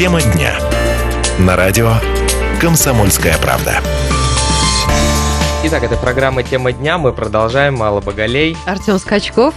[0.00, 0.58] Тема дня.
[1.38, 1.92] На радио
[2.58, 3.82] «Комсомольская правда».
[5.64, 6.96] Итак, это программа «Тема дня».
[6.96, 7.74] Мы продолжаем.
[7.74, 8.56] Мало Боголей.
[8.64, 9.52] Артем Скачков.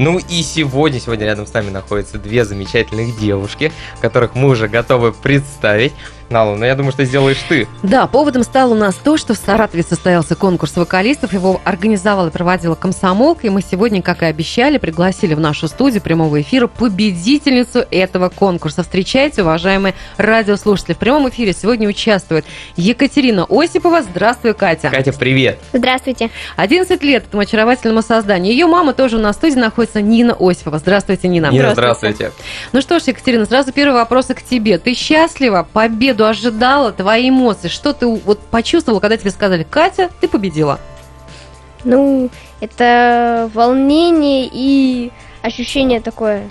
[0.00, 5.12] Ну и сегодня, сегодня рядом с нами находятся две замечательных девушки, которых мы уже готовы
[5.12, 5.92] представить.
[6.32, 7.68] Алла, ну я думаю, что сделаешь ты.
[7.82, 11.32] Да, поводом стало у нас то, что в Саратове состоялся конкурс вокалистов.
[11.32, 13.46] Его организовала и проводила комсомолка.
[13.46, 18.82] И мы сегодня, как и обещали, пригласили в нашу студию прямого эфира победительницу этого конкурса.
[18.82, 20.94] Встречайте, уважаемые радиослушатели.
[20.94, 22.44] В прямом эфире сегодня участвует
[22.76, 24.02] Екатерина Осипова.
[24.02, 24.90] Здравствуй, Катя.
[24.90, 25.58] Катя, привет.
[25.72, 26.30] Здравствуйте.
[26.56, 28.52] 11 лет этому очаровательному созданию.
[28.52, 30.78] Ее мама тоже у нас в студии находится, Нина Осипова.
[30.78, 31.50] Здравствуйте, Нина.
[31.50, 32.32] Нина, здравствуйте.
[32.72, 34.78] Ну что ж, Екатерина, сразу первый вопрос к тебе.
[34.78, 35.66] Ты счастлива?
[36.14, 36.92] Победу ожидала?
[36.92, 37.66] Твои эмоции?
[37.66, 40.78] Что ты вот почувствовала, когда тебе сказали, Катя, ты победила?
[41.82, 45.10] Ну, это волнение и
[45.42, 46.48] ощущение такое.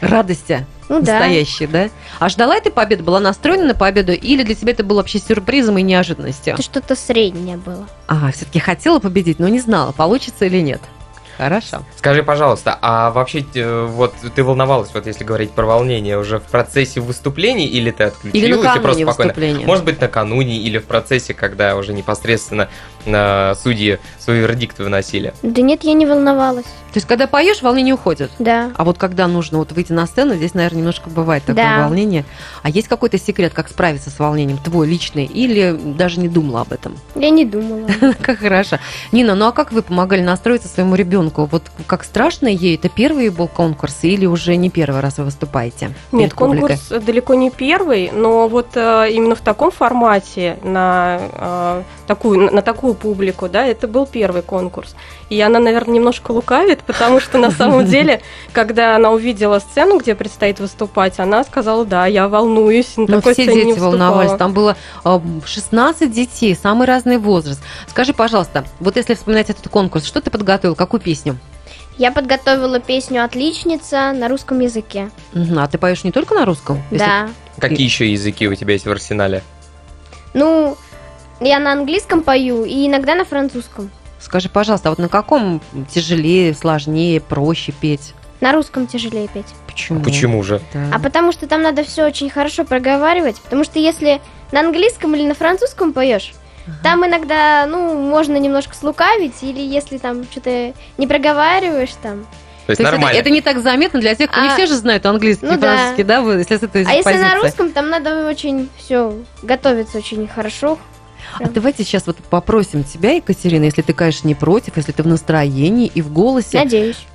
[0.00, 1.18] Радости Ну да.
[1.18, 1.90] настоящей, да?
[2.18, 3.02] А ждала ты победы?
[3.02, 4.12] Была настроена на победу?
[4.12, 6.54] Или для тебя это было вообще сюрпризом и неожиданностью?
[6.54, 7.86] Это что-то среднее было.
[8.08, 10.80] А, все-таки хотела победить, но не знала, получится или нет.
[11.36, 11.84] Хорошо.
[11.96, 16.44] Скажи, пожалуйста, а вообще э, вот ты волновалась, вот если говорить про волнение, уже в
[16.44, 19.28] процессе выступлений или ты отключилась Или и просто накануне спокойно?
[19.28, 19.66] выступления.
[19.66, 22.68] Может быть, накануне или в процессе, когда уже непосредственно
[23.06, 25.34] на судьи свои вердикты выносили?
[25.42, 26.64] Да нет, я не волновалась.
[26.64, 28.30] То есть, когда поешь, волнение уходит?
[28.38, 28.70] Да.
[28.76, 31.82] А вот когда нужно вот выйти на сцену, здесь, наверное, немножко бывает такое Да.
[31.82, 32.24] волнение.
[32.62, 36.72] А есть какой-то секрет, как справиться с волнением, твой личный, или даже не думала об
[36.72, 36.96] этом?
[37.16, 37.88] Я не думала.
[38.22, 38.78] Как хорошо.
[39.10, 41.23] Нина, ну а как вы помогали настроиться своему ребенку?
[41.34, 42.76] Вот как страшно ей?
[42.76, 45.90] Это первый был конкурс или уже не первый раз вы выступаете?
[46.12, 46.68] Нет, перед публикой?
[46.78, 52.62] конкурс далеко не первый, но вот э, именно в таком формате на э, такую на
[52.62, 54.94] такую публику, да, это был первый конкурс.
[55.30, 58.20] И она, наверное, немножко лукавит, потому что на самом деле,
[58.52, 63.46] когда она увидела сцену, где предстоит выступать, она сказала, да, я волнуюсь, на Ну, все
[63.46, 64.36] дети волновались.
[64.38, 67.62] Там было э, 16 детей, самый разный возраст.
[67.88, 71.13] Скажи, пожалуйста, вот если вспоминать этот конкурс, что ты подготовил, какую песню?
[71.96, 75.10] Я подготовила песню «Отличница» на русском языке.
[75.32, 76.82] Мгм, А ты поешь не только на русском?
[76.90, 77.28] Если- Да.
[77.58, 79.42] Какие еще языки у тебя есть в арсенале?
[80.34, 80.76] Ну,
[81.40, 83.90] я на английском пою и иногда на французском.
[84.18, 85.60] Скажи, пожалуйста, а вот на каком
[85.92, 88.14] тяжелее, сложнее, проще петь?
[88.40, 89.46] На русском тяжелее петь.
[89.66, 90.00] Почему?
[90.02, 90.60] Почему же?
[90.72, 90.86] Да.
[90.92, 93.40] А потому что там надо все очень хорошо проговаривать.
[93.40, 94.20] Потому что если
[94.50, 96.32] на английском или на французском поешь,
[96.82, 102.24] там иногда, ну, можно немножко слукавить, или если там что-то не проговариваешь там.
[102.66, 103.18] То есть То есть это, нормально.
[103.18, 105.56] это не так заметно для тех, кто не А, все же знают английский ну и
[105.58, 105.76] да.
[105.76, 107.42] французский, да, вы, если с этой А если на позиции.
[107.42, 110.78] русском, там надо очень все готовиться очень хорошо.
[111.40, 115.06] А давайте сейчас вот попросим тебя, Екатерина, если ты, конечно, не против, если ты в
[115.06, 116.58] настроении и в голосе.
[116.58, 117.06] Надеюсь.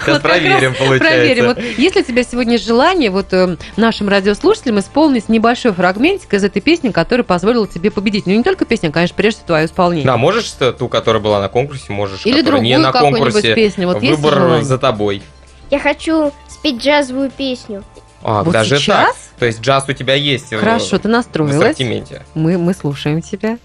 [0.00, 1.08] Сейчас проверим, получается.
[1.08, 1.46] Проверим.
[1.46, 6.60] Вот если у тебя сегодня желание вот э, нашим радиослушателям исполнить небольшой фрагментик из этой
[6.62, 8.26] песни, которая позволила тебе победить.
[8.26, 10.06] Ну, не только песня, а, конечно, прежде всего твое исполнение.
[10.06, 13.54] Да, можешь ту, которая была на конкурсе, можешь, Или которая не другую на конкурсе.
[13.54, 13.88] песню.
[13.88, 15.22] Вот Выбор за тобой.
[15.70, 17.82] Я хочу спеть джазовую песню.
[18.22, 19.06] А, Вот даже сейчас?
[19.06, 19.16] так.
[19.38, 21.56] То есть джаз у тебя есть э, Хорошо, ты в настроилась.
[21.56, 22.22] ассортименте.
[22.34, 23.58] Мы, мы слушаем тебя.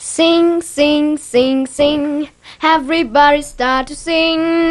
[0.00, 2.28] Sing, sing, sing, sing.
[2.62, 4.70] Everybody start to sing.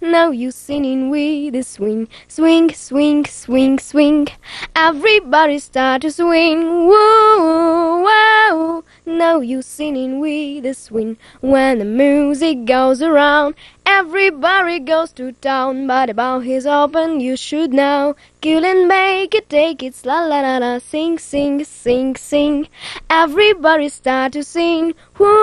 [0.00, 2.08] Now you singing with the swing.
[2.28, 4.28] Swing, swing, swing, swing.
[4.74, 6.86] Everybody start to swing.
[6.86, 8.84] Woo, wow.
[9.06, 11.16] Now you singing with the swing.
[11.40, 13.54] When the music goes around,
[13.86, 15.86] everybody goes to town.
[15.86, 18.16] But about his open, you should know.
[18.40, 20.78] Kill and make it, take it, la la la la.
[20.78, 22.68] Sing, sing, sing, sing.
[23.10, 24.94] Everybody start to sing.
[25.18, 25.37] Woo,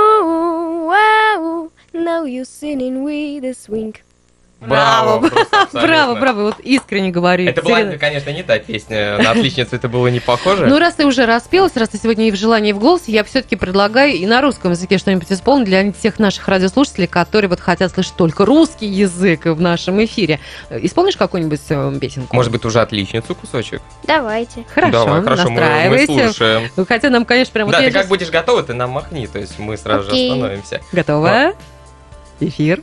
[0.87, 1.71] wow.
[1.93, 3.95] Now you're singing with a swing.
[4.61, 5.27] Браво!
[5.27, 5.81] абсолютно.
[5.81, 7.47] Браво, браво, вот искренне говорю.
[7.47, 9.17] Это была, конечно, не та песня.
[9.17, 10.67] На отличницу это было не похоже.
[10.67, 13.23] Ну, раз ты уже распелась, раз ты сегодня и в желании, и в голосе, я
[13.23, 17.91] все-таки предлагаю и на русском языке что-нибудь исполнить для тех наших радиослушателей, которые вот хотят
[17.91, 20.39] слышать только русский язык в нашем эфире.
[20.69, 22.35] Исполнишь какую-нибудь э, песенку?
[22.35, 23.81] Может быть, уже отличницу кусочек?
[24.03, 24.65] Давайте.
[24.73, 26.69] Хорошо, Давай, хорошо, мы, мы слушаем.
[26.75, 27.69] Ну, Хотя нам, конечно, прям...
[27.69, 30.29] да, вот ты как щас- будешь готова, ты нам махни, то есть мы сразу Окей.
[30.29, 30.81] же остановимся.
[30.91, 31.53] Готова?
[32.39, 32.81] Эфир.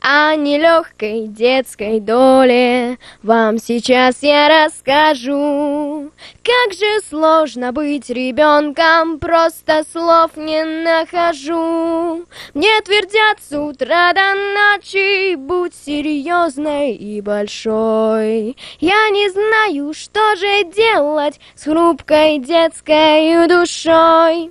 [0.00, 6.10] О нелегкой детской доле вам сейчас я расскажу.
[6.42, 12.24] Как же сложно быть ребенком, просто слов не нахожу.
[12.54, 18.56] Мне твердят с утра до ночи, будь серьезной и большой.
[18.80, 24.50] Я не знаю, что же делать с хрупкой детской душой.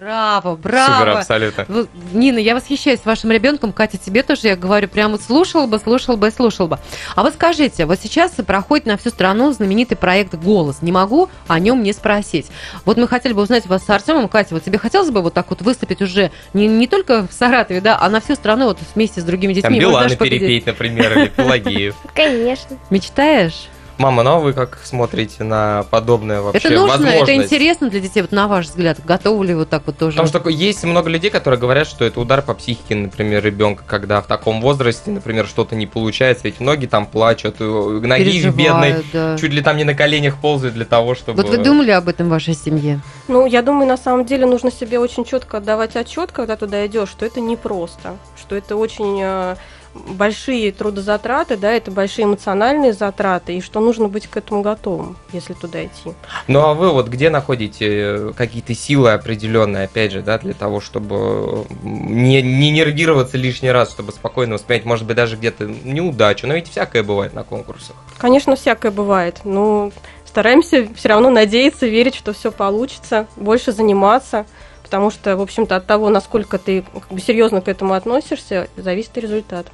[0.00, 0.94] Браво, браво.
[0.94, 1.66] Супер, абсолютно.
[2.14, 3.70] Нина, я восхищаюсь вашим ребенком.
[3.70, 6.78] Катя, тебе тоже я говорю, прямо вот слушал бы, слушал бы, слушал бы.
[7.16, 10.80] А вот скажите, вот сейчас проходит на всю страну знаменитый проект «Голос».
[10.80, 12.46] Не могу о нем не спросить.
[12.86, 14.30] Вот мы хотели бы узнать вас с Артемом.
[14.30, 17.82] Катя, вот тебе хотелось бы вот так вот выступить уже не, не только в Саратове,
[17.82, 19.78] да, а на всю страну вот вместе с другими детьми?
[19.78, 21.94] Там Билана перепеть, например, или Пелагеев.
[22.14, 22.78] Конечно.
[22.88, 23.68] Мечтаешь?
[24.00, 28.22] Мама, ну а вы как смотрите на подобное вообще это нужно, это интересно для детей,
[28.22, 28.98] вот на ваш взгляд.
[29.04, 30.16] Готовы ли вот так вот тоже?
[30.16, 34.22] Потому что есть много людей, которые говорят, что это удар по психике, например, ребенка, когда
[34.22, 39.04] в таком возрасте, например, что-то не получается, ведь многие там плачут, э, ноги их бедной
[39.12, 39.36] да.
[39.36, 41.42] чуть ли там не на коленях ползают для того, чтобы...
[41.42, 43.02] Вот вы думали об этом в вашей семье?
[43.28, 47.10] Ну, я думаю, на самом деле нужно себе очень четко отдавать отчет, когда туда идешь,
[47.10, 49.56] что это непросто, что это очень э,
[49.94, 55.54] большие трудозатраты, да, это большие эмоциональные затраты, и что нужно быть к этому готовым, если
[55.54, 56.12] туда идти.
[56.46, 60.80] Ну а вы вот где находите э, какие-то силы определенные, опять же, да, для того,
[60.80, 66.54] чтобы не, не нервироваться лишний раз, чтобы спокойно воспринять, может быть, даже где-то неудачу, но
[66.54, 67.96] ведь всякое бывает на конкурсах.
[68.18, 69.90] Конечно, всякое бывает, но
[70.24, 74.46] стараемся все равно надеяться, верить, что все получится, больше заниматься,
[74.82, 76.84] потому что, в общем-то, от того, насколько ты
[77.24, 79.66] серьезно к этому относишься, зависит результат.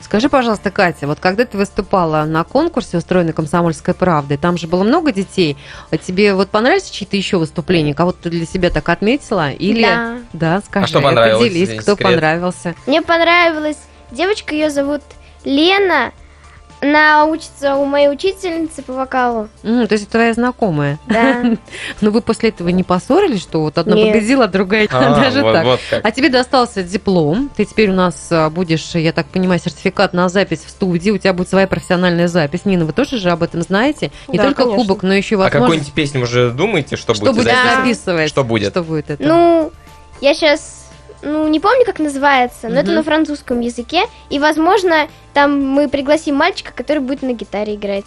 [0.00, 4.84] Скажи, пожалуйста, Катя, вот когда ты выступала на конкурсе, устроенный «Комсомольской правдой», там же было
[4.84, 5.56] много детей,
[5.90, 7.94] а тебе вот понравились чьи-то еще выступления?
[7.94, 9.50] Кого-то ты для себя так отметила?
[9.50, 9.82] Или...
[9.82, 10.16] Да.
[10.32, 11.98] Да, скажи, А что понравилось, поделись, кто секрет?
[11.98, 12.74] понравился.
[12.86, 13.78] Мне понравилась
[14.10, 15.02] девочка, ее зовут
[15.44, 16.12] Лена.
[16.80, 19.48] Она учится у моей учительницы по вокалу.
[19.62, 20.98] М, то есть это твоя знакомая.
[21.06, 21.42] Да.
[22.02, 24.12] Но вы после этого не поссорились, что вот одна Нет.
[24.12, 25.64] победила, а другая А, даже вот- так?
[25.64, 26.04] вот как.
[26.04, 27.50] А тебе достался диплом.
[27.56, 31.10] Ты теперь у нас а, будешь, я так понимаю, сертификат на запись в студии.
[31.10, 32.66] У тебя будет своя профессиональная запись.
[32.66, 34.12] Нина, вы тоже же об этом знаете?
[34.28, 34.82] Не Да, только конечно.
[34.82, 35.62] кубок, но еще и А возможность.
[35.64, 37.76] какую-нибудь песню уже думаете, что, Что будет записывать?
[37.76, 38.28] записывать?
[38.28, 38.70] Что будет?
[38.72, 39.22] Что будет это?
[39.26, 39.72] Ну,
[40.20, 40.85] я сейчас,
[41.22, 42.94] ну, не помню, как называется, но это Мгм.
[42.96, 44.04] на французском языке.
[44.30, 48.06] И, возможно, там мы пригласим мальчика, который будет на гитаре играть.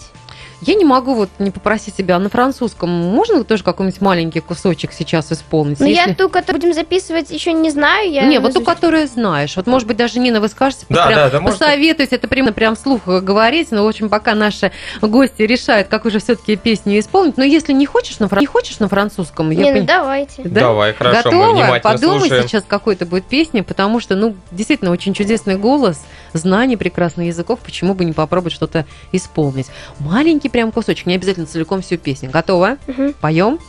[0.61, 2.89] Я не могу вот не попросить тебя а на французском.
[2.89, 5.79] Можно тоже какой-нибудь маленький кусочек сейчас исполнить?
[5.79, 8.11] Но Если- я ту, которую будем записывать, еще не знаю.
[8.11, 9.55] Я Не, вот ту, которую знаешь.
[9.55, 12.75] Вот, может быть, даже Нина, вы скажете, Да, прям да, да, посоветуйте, это прямо прям
[12.75, 14.71] вслух говорить, но, в общем, пока наши
[15.01, 17.37] гости решают, как уже все-таки песню исполнить.
[17.37, 20.41] Но если не хочешь на, фран- не хочешь на французском, я Не, ну пони- давайте.
[20.43, 20.61] Да?
[20.61, 21.53] Давай, хорошо, мы Готова?
[21.53, 22.47] внимательно Подумай слушаем.
[22.47, 26.01] сейчас какой-то будет песни, потому что, ну, действительно, очень чудесный голос,
[26.33, 29.67] знание прекрасных языков, почему бы не попробовать что-то исполнить.
[29.99, 32.29] Маленький прям кусочек, не обязательно целиком всю песню.
[32.31, 32.77] Готова?
[32.87, 33.13] Мгм.
[33.21, 33.59] Поем?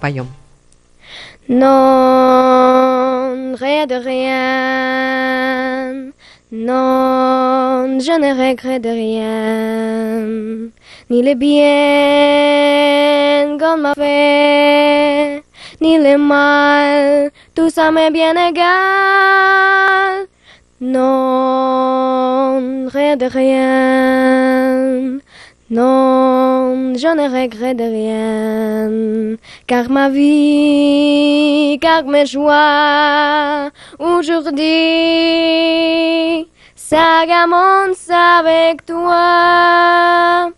[0.00, 0.26] Поем.
[1.48, 6.12] Non, rien de rien.
[6.52, 10.70] Non, je ne regrette rien.
[11.08, 11.60] Ni le bien
[13.58, 15.42] qu'on m'a fait,
[15.80, 20.26] ni le mal, tout ça m'est bien égal.
[20.80, 25.18] Non, rien de rien.
[25.70, 29.36] Non, je ne regrette rien,
[29.66, 34.48] car ma vie, car mes joies, aujourd'hui,
[37.26, 40.50] commence avec toi.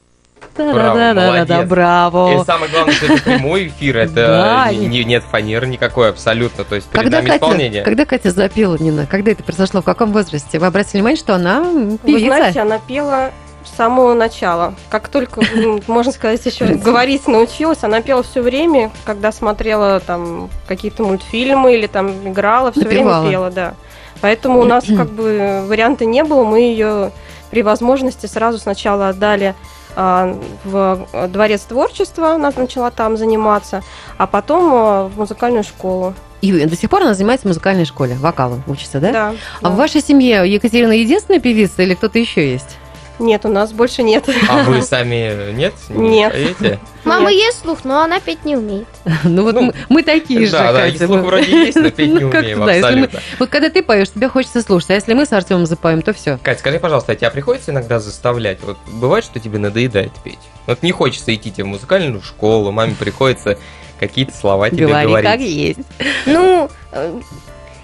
[0.56, 1.68] Да-да-да-да-да, молодец.
[1.68, 2.40] браво.
[2.42, 6.64] И самое главное, что это прямой эфир, это Да, не- не- нет фанеры никакой абсолютно,
[6.64, 7.82] то есть перед Когда нами Катя, исполнение.
[7.82, 10.58] когда Катя запела, Нина, когда это произошло, в каком возрасте?
[10.58, 11.64] Вы обратили внимание, что она
[12.04, 12.26] певица?
[12.26, 13.30] знаете, она пела
[13.64, 14.74] с самого начала.
[14.90, 20.50] Как только, м, можно сказать, еще говорить научилась, она пела все время, когда смотрела там
[20.66, 23.20] какие-то мультфильмы или там играла, все Напевала.
[23.20, 23.74] время пела, да.
[24.20, 27.10] Поэтому у нас как бы варианта не было, мы ее
[27.50, 29.54] при возможности сразу сначала отдали
[29.94, 33.82] в дворец творчества, она начала там заниматься,
[34.18, 36.14] а потом а, в музыкальную школу.
[36.40, 39.12] И до сих пор она занимается в музыкальной школе, вокалом учится, да?
[39.12, 39.34] Да.
[39.60, 39.70] А да.
[39.70, 42.78] в вашей семье Екатерина единственная певица или кто-то еще есть?
[43.18, 44.28] Нет, у нас больше нет.
[44.48, 45.74] А вы сами нет?
[45.90, 46.32] Не Нет.
[46.32, 46.80] поете?
[47.04, 47.40] Мама Нет.
[47.44, 48.86] есть слух, но она петь не умеет.
[49.24, 52.08] Ну вот Ну, мы, мы такие же, Да, да, слух мы- вроде есть, но петь
[52.12, 53.20] не Ну, умеем да, мы- абсолютно.
[53.38, 56.38] Вот когда ты поешь, тебе хочется слушать, а если мы с Артемом запоем, то все.
[56.42, 58.58] Кать, скажи, пожалуйста, а тебя приходится иногда заставлять?
[58.62, 60.38] Вот бывает, что тебе надоедает петь?
[60.66, 63.58] Вот не хочется идти тебе в музыкальную школу, маме приходится
[64.00, 65.30] какие-то слова тебе Говори, говорить.
[65.30, 65.80] как есть.
[66.26, 67.20] Ну, э,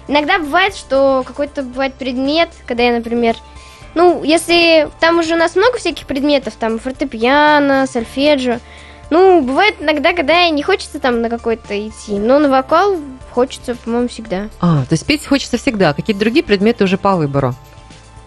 [0.07, 3.35] иногда бывает, что какой-то бывает предмет, когда я, например,
[3.95, 8.59] ну, если там уже у нас много всяких предметов, там фортепиано, сольфеджио,
[9.09, 12.97] ну, бывает иногда, когда не хочется там на какой-то идти, но на вокал
[13.31, 14.49] хочется, по-моему, всегда.
[14.59, 17.55] А, то есть петь хочется всегда, а какие-то другие предметы уже по выбору.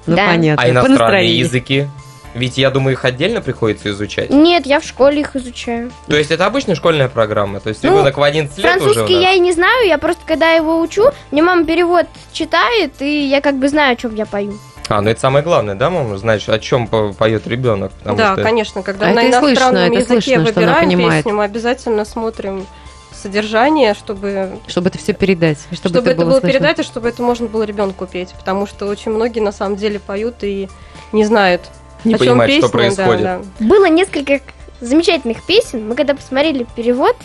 [0.07, 0.26] Ну, Да.
[0.28, 0.62] понятно.
[0.62, 1.87] А иностранные языки?
[2.35, 4.31] Ведь, я думаю, их отдельно приходится изучать.
[4.31, 5.92] Нет, я в школе их изучаю.
[6.09, 7.61] То есть это обычная школьная программа.
[7.61, 9.99] То есть Ну, ребенок в 11 лет уже у Французский я и не знаю, я
[9.99, 14.14] просто когда его учу, мне мама перевод читает, и я как бы знаю, о чем
[14.14, 14.54] я пою.
[14.92, 17.92] А, ну это самое главное, да, мама, знать, о чем по- поет ребенок.
[17.92, 18.42] Потому да, что...
[18.42, 22.66] конечно, когда А на слышно, иностранном это языке слышно, выбираем песню, мы обязательно смотрим
[23.14, 25.58] содержание, чтобы Чтобы это все передать.
[25.72, 26.49] Чтобы, чтобы, это было слышно.
[26.49, 29.99] передать, и чтобы это можно было ребенку петь, потому что очень многие на самом деле
[29.99, 30.68] поют и
[31.12, 31.62] не знают,
[32.04, 32.68] Не о чем понимает, песня.
[32.68, 33.22] что происходит.
[33.22, 33.64] Да, да.
[33.66, 34.40] Было несколько
[34.80, 37.16] замечательных песен, мы когда посмотрели перевод,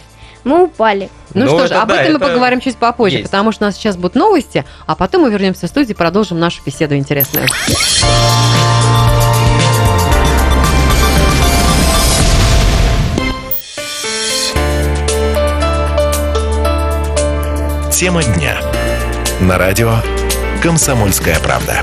[0.47, 1.09] мы упали.
[1.33, 3.29] Ну, Ну, что ж, об да, этом мы это поговорим чуть попозже, есть.
[3.29, 6.39] потому что у нас сейчас будут новости, а потом мы вернемся в студию и продолжим
[6.39, 7.47] нашу беседу интересную.
[17.91, 18.61] Тема дня.
[19.41, 19.95] На радио
[20.61, 21.81] «Комсомольская правда».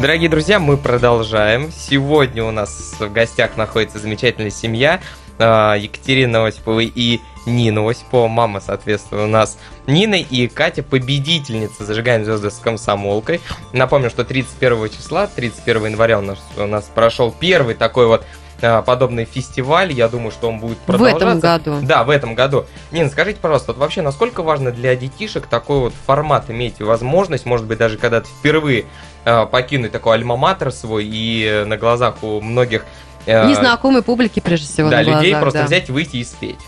[0.00, 1.70] Дорогие друзья, мы продолжаем.
[1.72, 5.00] Сегодня у нас в гостях находится замечательная семья
[5.38, 8.28] Екатерина Осипова и Нина Осипова.
[8.28, 13.40] Мама, соответственно, у нас Нина и Катя, победительница «Зажигаем звезды с комсомолкой».
[13.72, 18.24] Напомню, что 31 числа, 31 января у нас, у нас прошел первый такой вот
[18.62, 19.92] а, подобный фестиваль.
[19.92, 21.26] Я думаю, что он будет В продолжаться.
[21.26, 21.86] этом году.
[21.86, 22.66] Да, в этом году.
[22.92, 27.66] Нина, скажите, пожалуйста, вот вообще насколько важно для детишек такой вот формат иметь возможность, может
[27.66, 28.86] быть, даже когда ты впервые
[29.24, 32.86] э, покинуть такой альма-матер свой и на глазах у многих
[33.26, 35.66] э, Незнакомой публике, прежде всего, да, на людей глазах, просто да.
[35.66, 36.58] взять, выйти и спеть.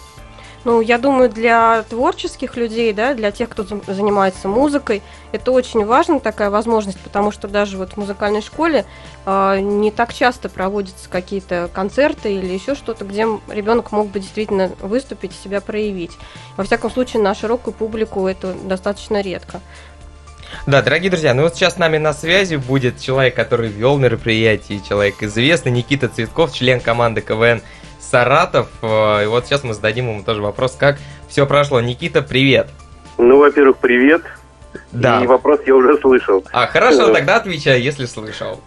[0.66, 6.18] Ну, я думаю, для творческих людей, да, для тех, кто занимается музыкой, это очень важна
[6.18, 8.84] такая возможность, потому что даже вот в музыкальной школе
[9.24, 14.72] а, не так часто проводятся какие-то концерты или еще что-то, где ребенок мог бы действительно
[14.80, 16.18] выступить и себя проявить.
[16.56, 19.60] Во всяком случае, на широкую публику это достаточно редко.
[20.66, 24.80] Да, дорогие друзья, ну вот сейчас с нами на связи будет человек, который вел мероприятие,
[24.86, 27.62] человек известный, Никита Цветков, член команды КВН
[28.00, 28.68] Саратов.
[28.82, 30.98] Э, И вот сейчас мы зададим ему тоже вопрос, как
[31.28, 31.80] все прошло.
[31.80, 32.68] Никита, привет.
[33.18, 34.22] Ну, во-первых, привет.
[34.92, 35.22] Да.
[35.22, 36.44] И вопрос я уже слышал.
[36.52, 37.12] А, хорошо, Э.
[37.14, 38.60] тогда отвечай, если слышал.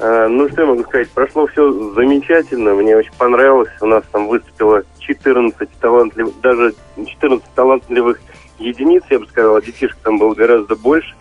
[0.00, 1.10] А, ну, что я могу сказать?
[1.10, 2.74] Прошло все замечательно.
[2.74, 3.70] Мне очень понравилось.
[3.80, 8.20] У нас там выступило 14 талантливых, даже 14 талантливых
[8.58, 9.56] единиц, я бы сказал.
[9.56, 11.14] А детишек там было гораздо больше.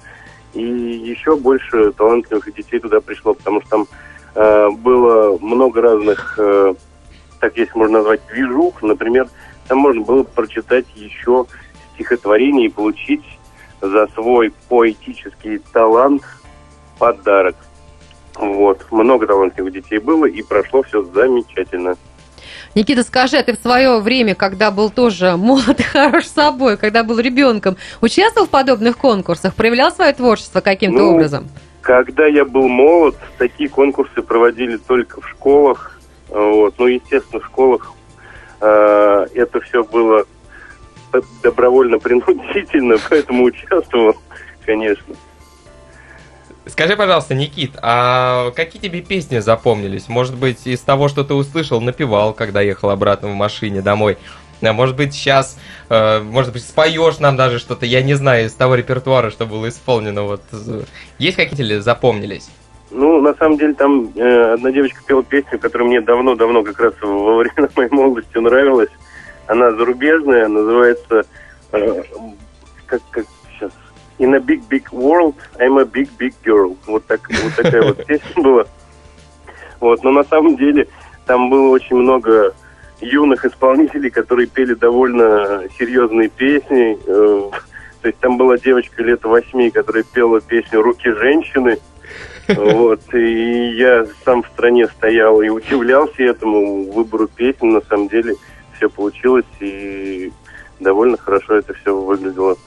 [0.54, 3.88] И еще больше талантливых детей туда пришло, потому что там
[4.36, 6.76] э, было много разных, э,
[7.40, 8.82] так если можно назвать, движух.
[8.84, 9.28] Например,
[9.68, 11.46] там можно было прочитать еще
[11.96, 13.24] стихотворение и получить
[13.82, 16.24] за свой поэтический талант
[17.00, 17.56] подарок.
[18.36, 18.86] Вот.
[18.92, 21.98] Много талантливых детей было, и прошло все замечательно.
[22.76, 27.04] Никита, скажи, а ты в свое время, когда был тоже молод и хорош собой, когда
[27.04, 31.48] был ребенком, участвовал в подобных конкурсах, проявлял свое творчество каким-то Ну, образом?
[31.82, 36.00] Когда я был молод, такие конкурсы проводили только в школах.
[36.30, 36.76] Вот.
[36.78, 37.94] Ну, естественно, в школах
[38.62, 40.26] э, это все было
[41.44, 44.16] добровольно-принудительно, поэтому участвовал,
[44.66, 45.16] конечно.
[46.66, 50.08] Скажи, пожалуйста, Никит, а какие тебе песни запомнились?
[50.08, 54.18] Может быть, из того, что ты услышал, напевал, когда ехал обратно в машине домой?
[54.62, 58.54] А может быть, сейчас, э, может быть, споешь нам даже что-то, я не знаю, из
[58.54, 60.24] того репертуара, что было исполнено.
[60.24, 60.42] Вот
[61.20, 62.50] есть какие-то ли запомнились?
[62.92, 66.94] Ну, на самом деле, там э, одна девочка пела песню, которая мне давно-давно, как раз
[67.02, 68.90] во время моей молодости нравилась.
[69.48, 71.26] Она зарубежная, называется
[71.74, 72.04] э,
[72.86, 73.26] как, как
[74.20, 76.78] In a big big world, I'm a big big girl.
[76.86, 78.66] Вот, так, вот такая вот песня была.
[79.80, 80.88] Вот, но на самом деле
[81.26, 82.54] там было очень много
[83.02, 86.98] юных исполнителей, которые пели довольно серьезные песни.
[87.06, 87.52] Э,
[88.04, 91.80] То есть там была девочка лет восьми, которая пела песню «Руки женщины».
[92.50, 97.70] Вот, и я сам в стране стоял и удивлялся этому выбору песен.
[97.70, 98.36] На самом деле
[98.76, 100.34] все получилось, и
[100.82, 102.58] довольно хорошо это все выглядело.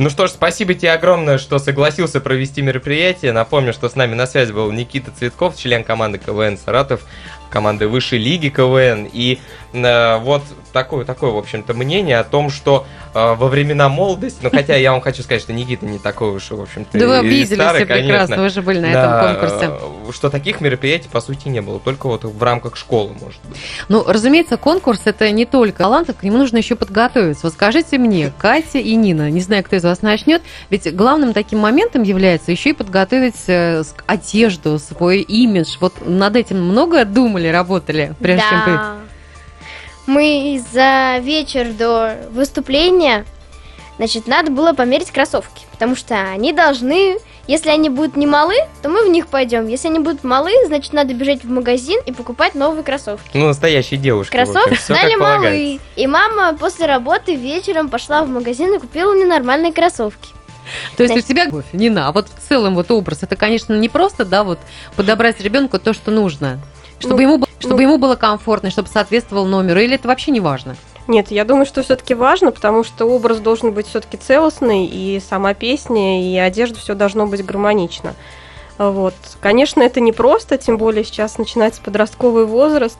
[0.00, 3.32] Ну что ж, спасибо тебе огромное, что согласился провести мероприятие.
[3.32, 7.02] Напомню, что с нами на связи был Никита Цветков, член команды КВН Саратов,
[7.50, 9.10] команды высшей лиги КВН.
[9.12, 9.40] И
[9.72, 14.76] вот такое, такое, в общем-то, мнение о том, что э, во времена молодости, ну хотя
[14.76, 17.84] я вам хочу сказать, что Никита не такой уж, в общем-то, Да вы обиделись старый,
[17.84, 18.42] все прекрасно, конечно.
[18.42, 19.70] вы же были на Да, этом конкурсе.
[20.08, 21.78] э, Что таких мероприятий, по сути, не было.
[21.80, 23.58] Только вот в рамках школы, может быть.
[23.88, 27.46] Ну, разумеется, конкурс это не только талантов, к нему нужно еще подготовиться.
[27.46, 31.58] Вот скажите мне, Катя и Нина, не знаю, кто из вас начнет, ведь главным таким
[31.60, 35.76] моментом является еще и подготовить э, одежду, свой имидж.
[35.80, 39.09] Вот над этим много думали, работали, прежде чем быть?
[40.10, 43.24] Мы за вечер до выступления,
[43.96, 48.88] значит, надо было померить кроссовки, потому что они должны если они будут не малы, то
[48.88, 49.68] мы в них пойдем.
[49.68, 53.36] Если они будут малы, значит надо бежать в магазин и покупать новые кроссовки.
[53.36, 54.32] Ну, настоящие девушки.
[54.32, 55.80] Кроссовки все стали малы.
[55.94, 60.30] И мама после работы вечером пошла в магазин и купила мне нормальные кроссовки.
[60.96, 63.88] То есть у тебя, любовь, Нина, а вот в целом вот образ, это, конечно, не
[63.88, 64.58] просто, да, вот
[64.94, 66.60] подобрать ребенку то, что нужно,
[67.00, 70.30] чтобы, Ну, ему, было- чтобы ну- ему было комфортно, чтобы соответствовал номеру, или это вообще
[70.30, 70.76] не важно?
[71.08, 75.54] Нет, я думаю, что все-таки важно, потому что образ должен быть все-таки целостный, и сама
[75.54, 78.14] песня, и одежда, все должно быть гармонично.
[78.80, 79.14] Вот.
[79.40, 82.98] Конечно, это непросто, тем более сейчас начинается подростковый возраст,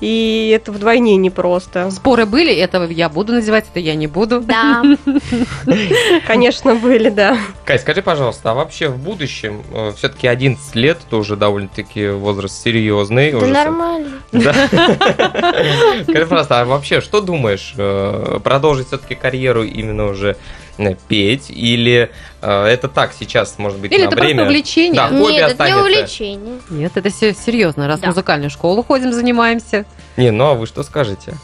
[0.00, 1.90] и это вдвойне непросто.
[1.90, 4.40] Споры были, это я буду надевать, это я не буду.
[4.40, 4.84] Да.
[6.28, 7.38] Конечно, были, да.
[7.64, 9.64] Кать, скажи, пожалуйста, а вообще в будущем,
[9.96, 13.32] все-таки 11 лет, это уже довольно-таки возраст серьезный.
[13.32, 14.10] Да нормально.
[14.30, 14.52] Да.
[16.04, 20.65] Скажи, пожалуйста, а вообще, что думаешь, э, продолжить все-таки карьеру именно уже э,
[21.08, 22.10] петь, или
[22.42, 24.42] э, это так сейчас, может быть, Или на это просто время?
[24.44, 24.94] увлечение?
[24.94, 25.08] Да.
[25.08, 25.80] хобби Нет, это не останется.
[25.82, 26.58] увлечение.
[26.70, 28.08] Нет, это все серьезно, раз в Да.
[28.08, 29.84] музыкальную школу ходим, занимаемся.
[30.16, 31.34] Не, ну а вы что скажете?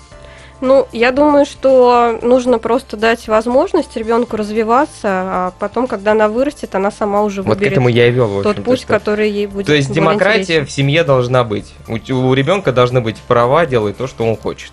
[0.60, 6.76] Ну, я думаю, что нужно просто дать возможность ребенку развиваться, а потом, когда она вырастет,
[6.76, 9.28] она сама уже Вот к выберет этому я и вел, в тот путь, что- который
[9.28, 10.66] ей будет То есть более демократия интересен.
[10.66, 11.74] в семье должна быть.
[11.88, 14.70] У, у ребенка должны быть права делать то, что он хочет.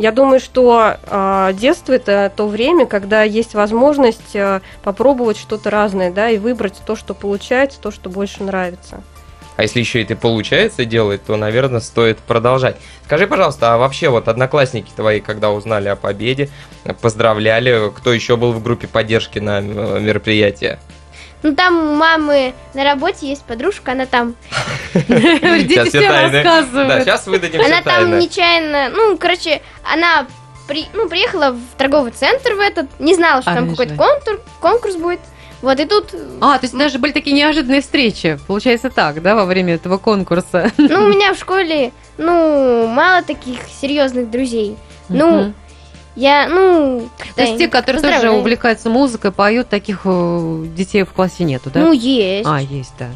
[0.00, 6.10] Я думаю, что а, детство это то время, когда есть возможность а, попробовать что-то разное,
[6.10, 9.02] да, и выбрать то, что получается, то, что больше нравится.
[9.58, 12.78] А если еще это получается делать, то, наверное, стоит продолжать.
[13.04, 16.48] Скажи, пожалуйста, а вообще вот одноклассники твои, когда узнали о победе,
[17.02, 20.78] поздравляли, кто еще был в группе поддержки на э, мероприятии?
[21.42, 24.34] Ну там у мамы на работе есть подружка, она там,
[24.94, 26.42] Дети все тайны.
[26.42, 27.04] Да, рассказывают.
[27.04, 30.26] сейчас выдадим она там нечаянно, ну, короче, она
[30.66, 34.40] при, ну, приехала в торговый центр в этот, не знала, что А, там какой-то контур,
[34.60, 35.20] конкурс будет.
[35.62, 39.44] Вот, и тут, А, то есть даже были такие неожиданные встречи, получается так, да, во
[39.44, 40.70] время этого конкурса?
[40.78, 44.76] ну, у меня в школе, ну, мало таких серьезных друзей.
[45.08, 45.52] Ну,
[46.16, 47.08] я, ну...
[47.34, 51.80] То есть те, которые тоже увлекаются музыкой, поют, таких э, детей в классе нету, да?
[51.80, 52.46] Ну, есть.
[52.48, 53.08] А, есть, да.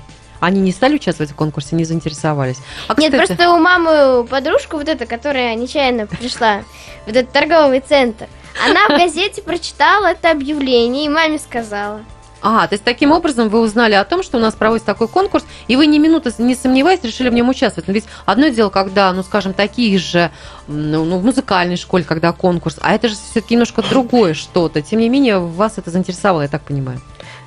[0.44, 2.58] Они не стали участвовать в конкурсе, не заинтересовались.
[2.88, 6.62] А, Нет, просто у мамы подружка вот эта, которая нечаянно пришла
[7.06, 8.26] в этот торговый центр,
[8.66, 12.00] она в газете прочитала это объявление и маме сказала.
[12.46, 15.46] А, то есть таким образом вы узнали о том, что у нас проводится такой конкурс,
[15.66, 17.88] и вы ни минуты не сомневаясь решили в нем участвовать.
[17.88, 20.30] Но ведь одно дело, когда, ну, скажем, такие же,
[20.68, 24.82] ну, ну, в музыкальной школе, когда конкурс, а это же все-таки немножко другое что-то.
[24.82, 27.00] Тем не менее, вас это заинтересовало, я так понимаю.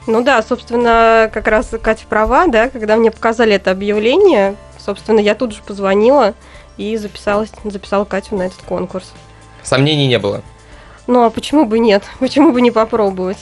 [0.08, 5.36] Ну да, собственно, как раз Катя права, да, когда мне показали это объявление, собственно, я
[5.36, 6.34] тут же позвонила
[6.78, 9.12] и записалась, записала Катю на этот конкурс.
[9.63, 10.41] Сомнений не было.
[11.08, 12.04] Ну а почему бы нет?
[12.20, 13.38] Почему бы не попробовать?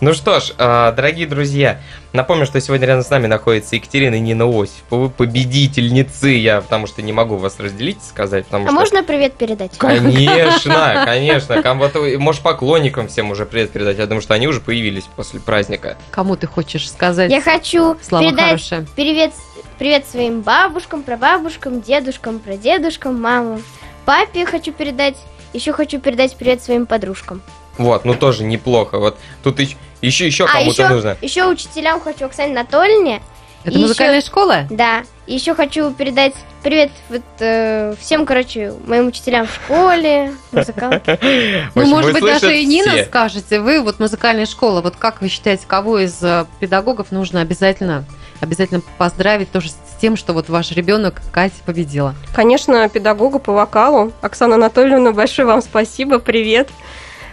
[0.00, 1.80] Ну что ж, э, дорогие друзья,
[2.12, 7.12] напомню, что сегодня рядом с нами находится Екатерина Нина Осипова, победительницы, я потому что не
[7.12, 8.74] могу вас разделить и сказать, потому А что...
[8.78, 9.76] можно привет передать?
[9.78, 11.62] Конечно, конечно.
[11.62, 13.98] Ком- вот, э, Можешь поклонникам всем уже привет передать.
[13.98, 15.96] Я думаю, что они уже появились после праздника.
[16.10, 18.86] Кому ты хочешь сказать Я хочу слова передать хорошие?
[18.96, 19.32] привет,
[19.78, 23.62] привет своим бабушкам, прабабушкам, дедушкам, прадедушкам, мамам.
[24.04, 25.16] Папе хочу передать,
[25.54, 27.40] еще хочу передать привет своим подружкам.
[27.78, 28.98] Вот, ну тоже неплохо.
[28.98, 31.16] Вот тут еще, еще, еще а кому-то еще, нужно.
[31.22, 33.22] еще учителям хочу Оксане Анатольевне,
[33.64, 34.66] Это И музыкальная школа?
[34.70, 35.04] да.
[35.26, 36.34] И еще хочу передать
[36.64, 41.18] привет вот, э, всем, короче, моим учителям в школе, музыкантам.
[41.74, 45.64] Ну, может быть, даже и Нина скажете, вы вот музыкальная школа, вот как вы считаете,
[45.66, 48.04] кого из э, педагогов нужно обязательно,
[48.40, 52.14] обязательно поздравить тоже с тем, что вот ваш ребенок Катя победила?
[52.34, 54.12] Конечно, педагогу по вокалу.
[54.22, 56.70] Оксана Анатольевна, большое вам спасибо, привет.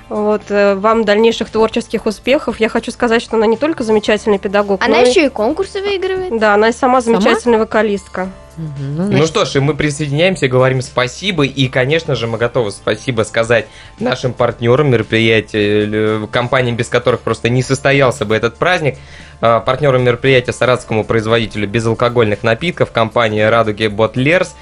[0.09, 2.59] Вот, э, вам дальнейших творческих успехов.
[2.59, 5.81] Я хочу сказать, что она не только замечательный педагог, Она но и- еще и конкурсы
[5.81, 6.37] выигрывает.
[6.37, 7.21] Да, она и сама Сама?
[7.21, 8.29] замечательная вокалистка.
[8.57, 11.45] Мгм, Ну значит, что ж, и мы присоединяемся, говорим спасибо.
[11.45, 13.67] И, конечно же, мы готовы спасибо сказать
[13.99, 18.97] нашим партнерам мероприятия, э, компаниям, без которых просто не состоялся бы этот праздник.
[19.41, 24.55] А, Партнером мероприятия саратовскому производителю безалкогольных напитков компания «Радуги Ботлерс»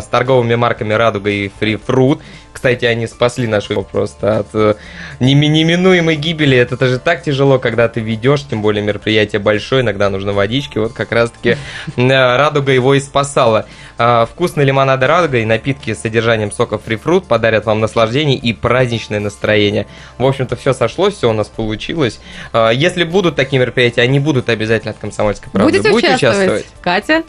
[0.00, 2.20] с торговыми марками «Радуга» и «Free Fruit».
[2.52, 4.74] Кстати, они спасли нашу просто от э,
[5.20, 6.58] неми- неминуемой гибели.
[6.58, 10.76] Это, же так тяжело, когда ты ведешь, тем более мероприятие большое, иногда нужно водички.
[10.76, 11.56] Вот как раз-таки
[11.96, 13.66] э, «Радуга» его и спасала.
[13.96, 18.52] А, Вкусные лимонады «Радуга» и напитки с содержанием сока Free Fruit подарят вам наслаждение и
[18.52, 19.86] праздничное настроение.
[20.18, 22.20] В общем-то, все сошлось, все у нас получилось.
[22.52, 25.78] А, Если будут такие мероприятия, они будут обязательно от «Комсомольской правды».
[25.80, 26.66] будете участвовать?
[26.82, 27.22] Катя?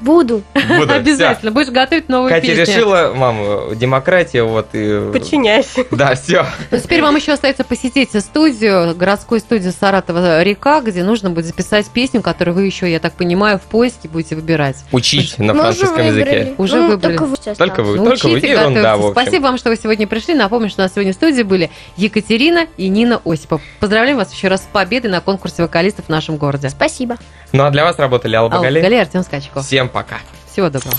[0.00, 0.42] Буду.
[0.68, 0.92] Буду.
[0.92, 1.50] Обязательно.
[1.50, 2.40] Будешь готовить новую Всё.
[2.40, 2.74] Катя песню.
[2.74, 5.10] решила, мама, демократия, вот и...
[5.12, 5.84] Подчиняйся.
[5.90, 6.46] Да, все.
[6.70, 11.86] Ну, теперь вам еще остается посетить студию, городскую студию Саратова река, где нужно будет записать
[11.88, 14.76] песню, которую вы еще, я так понимаю, в поиске будете выбирать.
[14.92, 16.24] Учить на Мы уже французском языке.
[16.24, 16.54] выбрали.
[16.58, 17.16] Уже Ну, выбрали.
[17.16, 17.96] Только вы сейчас Только вы.
[17.98, 19.04] только Учите, ерунда, готовьтесь.
[19.04, 19.22] в общем.
[19.22, 20.34] Спасибо вам, что вы сегодня пришли.
[20.34, 23.60] Напомню, что у нас сегодня в студии были Екатерина и Нина Осипов.
[23.80, 26.68] Поздравляем вас еще раз с победой на конкурсе вокалистов в нашем городе.
[26.70, 27.16] Спасибо.
[27.52, 28.82] Ну а для вас работали Алла Алла Багалей.
[28.82, 29.64] Галей, Артем Скачков.
[29.88, 30.18] Всем пока.
[30.50, 30.96] Всего доброго.